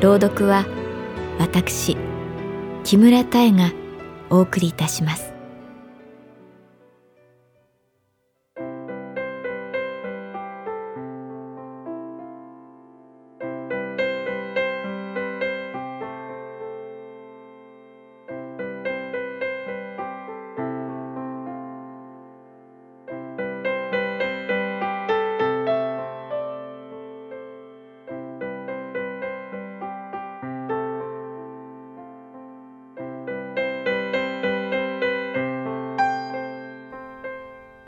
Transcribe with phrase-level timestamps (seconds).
[0.00, 0.64] 朗読は
[1.38, 1.94] 私
[2.84, 3.70] 木村多江が
[4.30, 5.29] お送りいたします。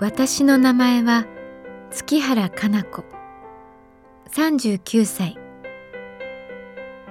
[0.03, 1.27] 私の名前は
[1.93, 3.05] 月原かな子。
[4.33, 5.39] 39歳。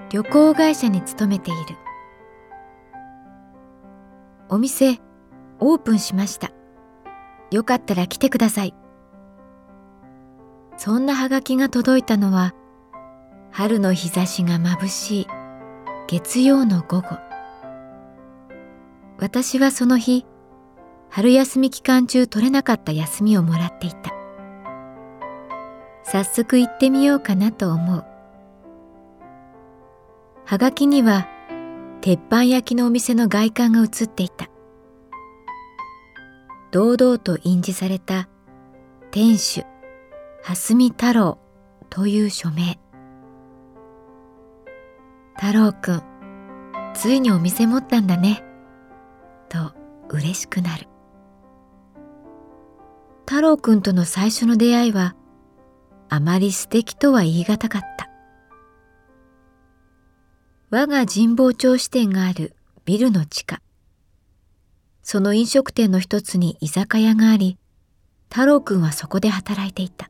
[0.09, 1.77] 旅行会社に勤めている。
[4.49, 4.99] お店
[5.61, 6.51] オープンしました。
[7.49, 8.75] よかったら来てください。
[10.75, 12.53] そんなハガキが届いたのは
[13.51, 15.27] 春の日差しが眩しい
[16.09, 17.17] 月曜の午後。
[19.17, 20.25] 私はその日
[21.13, 24.13] 春休み期間中取れなかった休みをもらっていた。
[26.03, 28.05] 早速行ってみようかなと思う。
[30.45, 31.27] はがきには
[31.99, 34.49] 鉄板焼きのお店の外観が写っていた。
[36.71, 38.29] 堂々と印字された
[39.11, 39.65] 店主
[40.43, 41.39] 蓮見太郎
[41.89, 42.79] という署名。
[45.35, 46.03] 太郎くん
[46.93, 48.45] ついにお店持ったんだね。
[49.49, 49.73] と
[50.09, 50.87] 嬉しくなる。
[53.25, 55.15] 太郎くんとの最初の出会いは
[56.09, 58.09] あまり素敵とは言い難かった。
[60.69, 62.55] 我が神保町支店がある
[62.85, 63.61] ビルの地下。
[65.03, 67.57] その飲食店の一つに居酒屋があり、
[68.29, 70.09] 太郎くんはそこで働いていた。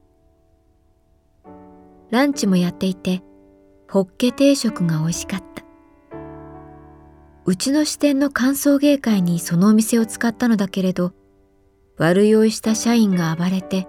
[2.09, 3.23] ランチもやっていて、
[3.89, 5.63] ホッケ定食が美味しかった。
[7.45, 11.13] うちの支店の歓送迎会にそのお店を使ったのだけれど、
[11.97, 13.87] 悪酔いした社員が暴れて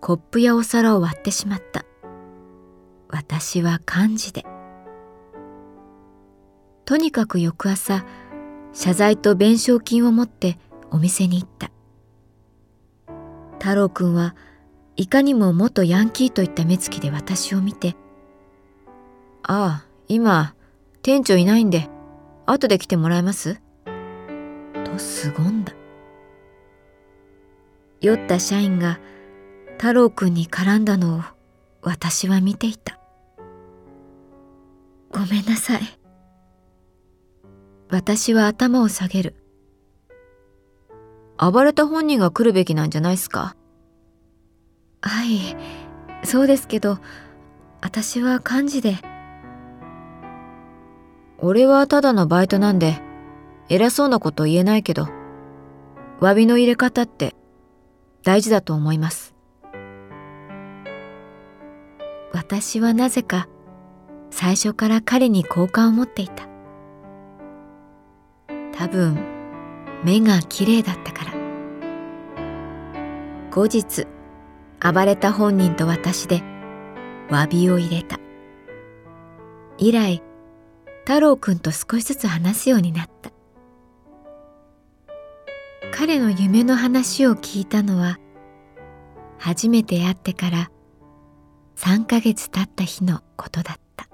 [0.00, 1.84] コップやお皿を割ってしまった。
[3.08, 4.44] 私は幹事で。
[6.84, 8.04] とにかく翌朝、
[8.72, 10.58] 謝罪と弁償金を持って
[10.90, 11.70] お店に行った。
[13.58, 14.36] 太郎くんは
[14.96, 17.96] いかにも元ヤンキーといった目つきで私を見て、
[19.42, 20.54] ああ、今、
[21.02, 21.88] 店長いないんで、
[22.44, 23.60] 後で来てもらえます？
[24.84, 25.72] と凄んだ。
[28.00, 28.98] 酔った社員が
[29.78, 31.22] 太郎くんに絡んだのを
[31.82, 32.98] 私は見ていた。
[35.10, 35.80] ごめんなさい。
[37.88, 39.34] 私は頭を下げる。
[41.38, 43.54] 暴れた本人が来るべきなんじゃないすか？
[45.02, 45.56] はい、
[46.26, 46.98] そうですけど、
[47.80, 48.96] 私は幹事で。
[51.38, 52.98] 俺はただのバイトなんで、
[53.68, 55.06] 偉そうなこと言えないけど、
[56.20, 57.35] 詫びの入れ方って
[58.26, 59.36] 大事だと思います。
[62.32, 63.48] 私はなぜか
[64.30, 66.48] 最初から彼に好感を持っていた。
[68.72, 69.16] 多分
[70.02, 71.32] 目が綺麗だったから。
[73.52, 74.08] 後日
[74.80, 76.42] 暴れた本人と私で
[77.30, 78.18] 詫びを入れた。
[79.78, 80.20] 以来
[81.04, 83.35] 太郎くんと少しずつ話すようになった。
[85.98, 88.18] 彼の夢の話を聞いたのは
[89.38, 90.70] 初めて会ってから
[91.76, 94.06] 3ヶ月経った日のことだった。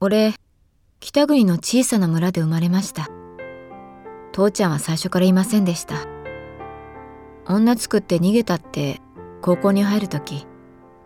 [0.00, 0.34] 俺
[0.98, 3.08] 北国の小さな村で生まれました。
[4.32, 6.08] 父ちゃんは最初からいませんでした。
[7.46, 9.00] 女作って逃げたって
[9.42, 10.48] 高校に入る時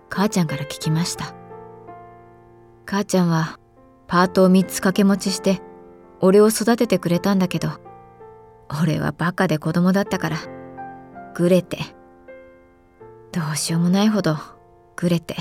[0.09, 1.35] 母ちゃんから聞きました。
[2.87, 3.59] 母ちゃんは
[4.15, 5.61] パートを3つ掛け持ちして
[6.21, 7.71] 俺を育ててくれたんだけど
[8.81, 10.39] 俺はバカで子供だったから
[11.35, 11.79] ぐれて
[13.33, 14.37] どうしようもないほど
[14.95, 15.35] ぐれて。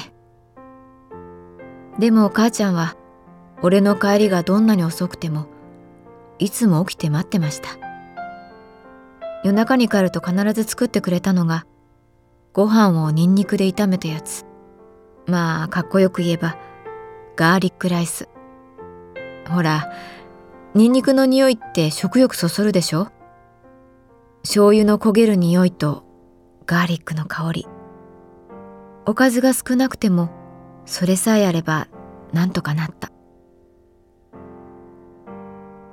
[2.00, 2.98] でも母ちゃんは
[3.62, 5.46] 俺の帰りがどんなに遅くても
[6.40, 7.70] いつも起きて待ってました。
[9.44, 11.68] 夜中に帰ると必ず作ってくれたのが
[12.54, 14.48] ご飯をニンニクで炒めたやつ。
[15.28, 16.58] まあかっこよく言えば
[17.36, 18.33] ガーリックライス。
[19.50, 19.92] ほら
[20.74, 23.10] ニンニクの匂いって食欲そそるでしょ？
[24.42, 26.04] 醤油の焦げる匂いと
[26.66, 27.68] ガーリックの香り。
[29.06, 30.30] おかずが少なくても
[30.86, 31.88] それさえあれば
[32.32, 33.12] なんとかなった。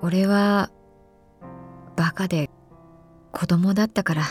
[0.00, 0.70] 俺は
[1.96, 2.50] バカで
[3.32, 4.22] 子供だったから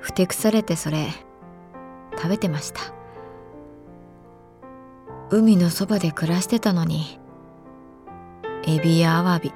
[0.00, 1.08] ふてくされてそれ
[2.16, 2.80] 食べてました。
[5.30, 7.18] 海のそばで暮らしてたのに
[8.66, 9.52] エビやアワビ。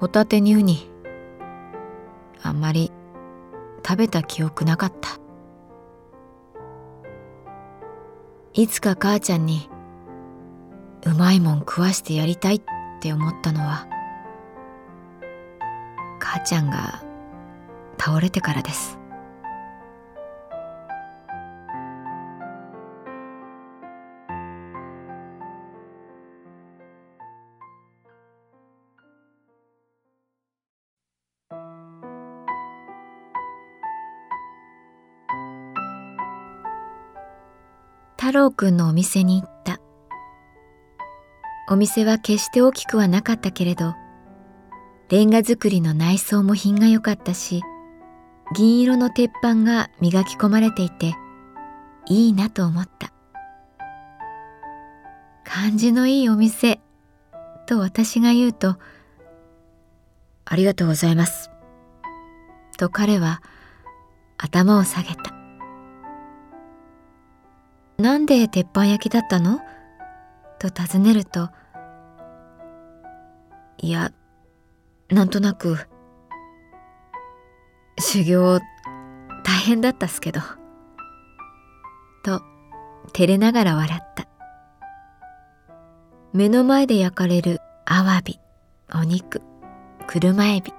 [0.00, 0.90] ホタテにウニ。
[2.42, 2.90] あんまり
[3.86, 5.10] 食べた記憶なかった。
[8.52, 9.68] いつか母ちゃんに
[11.06, 12.62] うまいもん食わしてやりたいっ
[13.00, 13.86] て思ったのは
[16.18, 17.04] 母ちゃんが
[17.98, 18.98] 倒れてからです。
[38.34, 39.80] 郎くんのお店に行った。
[41.66, 43.94] お店は決して大きくはなかったけれど
[45.08, 47.62] レンガ造りの内装も品が良かったし
[48.54, 51.14] 銀色の鉄板が磨き込まれていて
[52.06, 53.12] いいなと思った。
[55.44, 56.80] 感じのいいお店
[57.66, 58.76] と私が言うと
[60.44, 61.50] 「ありがとうございます」
[62.76, 63.40] と彼は
[64.36, 65.43] 頭を下げた。
[68.04, 69.60] なんで鉄板焼きだったの？
[70.58, 71.48] と尋ねると、
[73.78, 74.12] いや、
[75.08, 75.78] なんとなく、
[77.98, 78.60] 修行
[79.42, 80.42] 大変だったっすけど、
[82.22, 82.42] と
[83.14, 84.28] 照れながら笑った。
[86.34, 88.38] 目の前で焼かれるアワビ、
[88.94, 89.40] お肉、
[90.06, 90.74] 車エビ。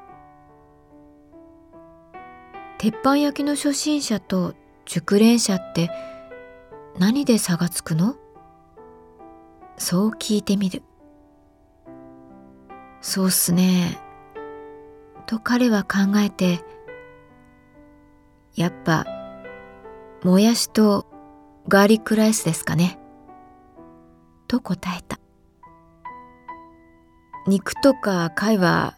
[2.78, 4.54] 鉄板焼きの初心者と
[4.86, 5.90] 熟練者って
[6.98, 8.16] 何で差がつくの？
[9.78, 10.82] そう聞いてみる。
[13.02, 14.00] そうっすね。
[15.26, 16.64] と彼は考えて、
[18.56, 19.06] やっぱ、
[20.24, 21.06] もやしと
[21.68, 22.98] ガーリックライスですかね。
[24.48, 25.20] と答えた。
[27.48, 28.96] 肉とか貝は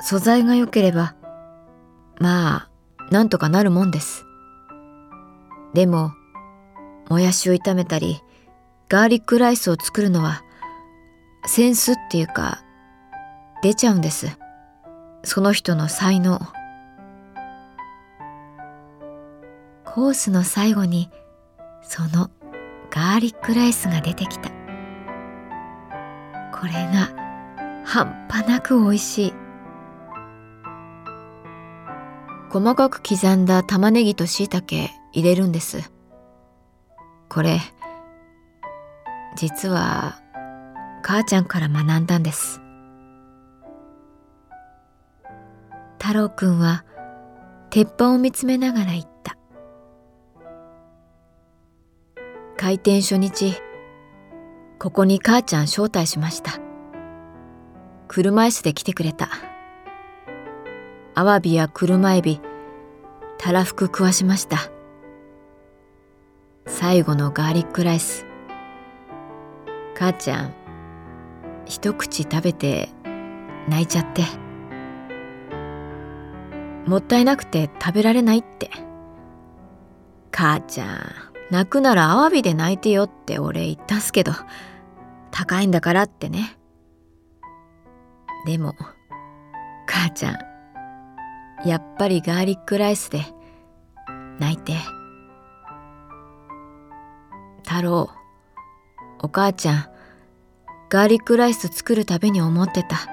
[0.00, 1.16] 素材が良ければ、
[2.18, 2.70] まあ、
[3.10, 4.24] なんとかなるもんです。
[5.74, 6.12] でも、
[7.10, 8.22] もやしを炒めたり
[8.88, 10.42] ガーリックライスを作るのは
[11.44, 12.62] センスっていうか
[13.62, 14.38] 出ちゃうんです。
[15.22, 16.40] その人の才能。
[19.84, 21.10] コースの最後に
[21.82, 22.30] その
[22.90, 24.50] ガーリックライスが出てきた。
[26.52, 27.10] これが
[27.84, 29.34] 半端なく美味しい。
[32.50, 35.90] 細かく刻んだ玉ねぎと椎茸入れるんです。
[37.30, 37.60] これ
[39.36, 40.20] 実は
[41.02, 42.60] 母ちゃんから学んだんです。
[45.98, 46.84] 太郎くんは
[47.70, 49.36] 鉄板を見つめながら言った。
[52.56, 53.54] 開店初日
[54.80, 56.58] ここに母ちゃん招待しました。
[58.08, 59.28] 車椅子で来てくれた。
[61.14, 62.40] アワビや車エビ
[63.38, 64.58] たらふく食わしました。
[66.72, 68.24] 最後のガーリックライス。
[69.94, 70.54] 母ちゃん
[71.66, 72.88] 一口食べて
[73.68, 74.22] 泣いちゃって。
[76.86, 78.70] もったいなくて食べられないって。
[80.32, 81.12] 母ちゃん
[81.50, 84.32] 泣くならアワビで泣いてよって俺言ったんすけど
[85.32, 86.56] 高いんだからってね。
[88.46, 88.74] でも
[89.86, 93.22] 母ちゃんやっぱりガーリックライスで
[94.38, 94.99] 泣いて。
[97.80, 98.10] 太郎
[99.20, 99.90] お母ちゃん
[100.90, 103.06] ガーリックライス作るたびに思ってた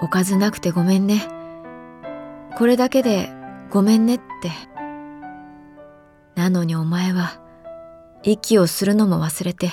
[0.00, 1.26] おかずなくてごめんね
[2.56, 3.32] これだけで
[3.68, 4.50] ごめんねって。
[6.36, 7.40] なのにお前は
[8.22, 9.70] 息をするのも忘れて、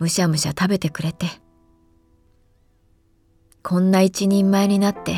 [0.00, 1.26] むしゃむしゃ食べてくれて。
[3.62, 5.14] こんな一人前になって、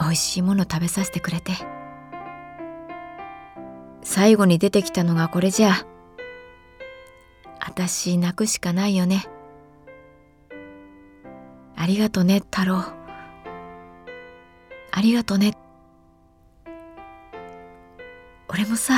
[0.00, 1.52] 美味しいもの食べさせてくれて。
[4.08, 5.84] 最後に出てきたのがこれじゃ。
[7.58, 9.26] あたし泣くしかないよね。
[11.74, 12.84] ありがとね、太郎。
[14.92, 15.54] ありがとね。
[18.48, 18.94] 俺もさ、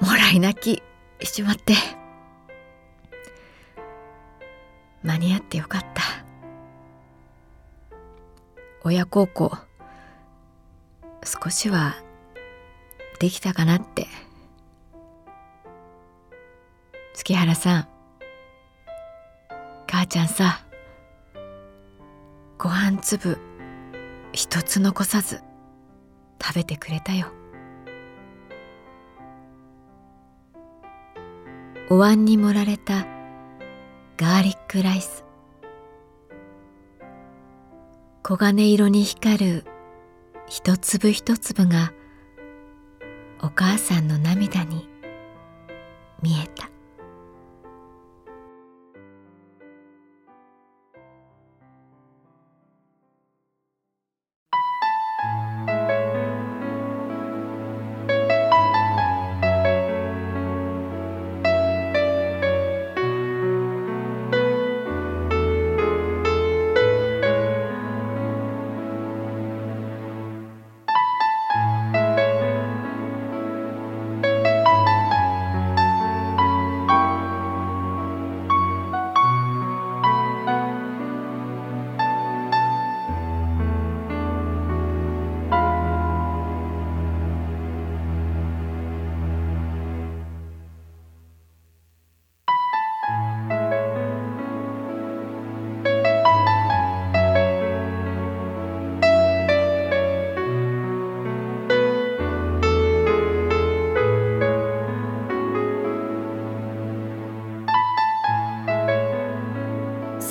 [0.00, 0.82] もらい泣き
[1.24, 1.74] しちまって。
[5.02, 6.02] 間に合ってよかった。
[8.82, 9.52] 親孝行、
[11.22, 12.03] 少しは
[13.18, 14.06] できたかなって。
[17.14, 17.88] 月原さん、
[19.86, 20.64] 母ちゃんさ、
[22.58, 23.38] ご飯粒。
[24.32, 25.40] 一つ残さず。
[26.42, 27.28] 食べてくれたよ。
[31.88, 33.06] お椀に盛られた。
[34.16, 35.24] ガーリックライス。
[38.26, 39.64] 黄金色に光る。
[40.46, 41.92] 一粒一粒が。
[43.44, 44.88] お母さんの涙に
[46.22, 46.73] 見えた。